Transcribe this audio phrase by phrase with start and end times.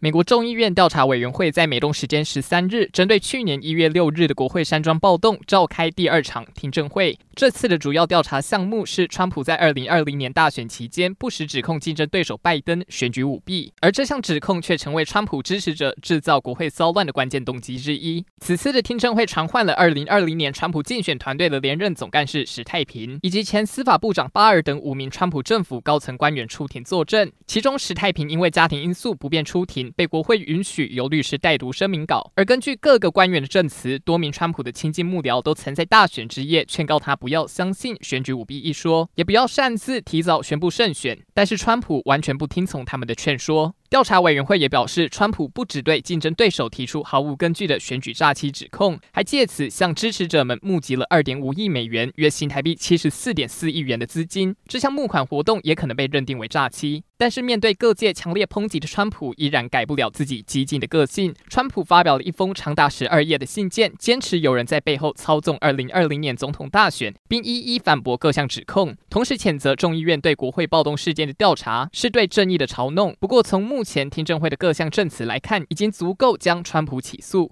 [0.00, 7.18] 美国众议院调查委员会在美东时间十三日，针对去年一月六日的国会山庄暴动，召开第二场听证会。
[7.34, 18.24] 这次的主要调查项目是川普在二零二零年大选期间不时指控竞争对手拜登选举舞弊，而这项指控却成为川普支持者制造国会骚乱的关键动机之一。
[18.40, 27.32] 此次的听证会传唤了二零二零年川普竞选团队的连任总干事史太平，以及前司法部长巴尔等五名川普政府高层官员出庭作证。
[27.48, 32.32] 其中，史太平因为家庭因素不便出庭，被国会允许由律师代读声明稿。
[32.34, 37.28] 而根据各个官员的证词，多名川普的亲近幕僚都曾在大选之夜劝告他不。
[37.28, 41.18] 要相信选举舞弊一说，也不要擅自提早宣布胜选。
[41.34, 43.74] 但是川普完全不听从他们的劝说。
[43.90, 54.54] 调查委员会也表示，川普不只对竞争对手提出毫无根据的选举诈欺指控，还借此向支持者们募集了二点五亿美元（约新台币七十四点四亿元）的资金。
[54.66, 57.04] 这项募款活动也可能被认定为诈欺。
[57.18, 61.34] 但是面对各界强烈抨击的川普，依然改不了自己激进的个性。
[61.50, 73.16] 川普发表了一封长达十二页的信件，坚持有人在背后操纵二零二零年总统大选，并一一反驳各项指控，同时谴责众议院对国会暴动事件的调查是对正义的嘲弄。
[73.18, 77.46] 不过从目前听证会的各项证词来看，已经足够将川普起诉。